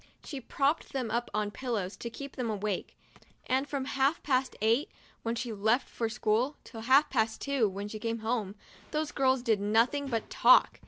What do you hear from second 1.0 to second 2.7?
up on pillows, to keep them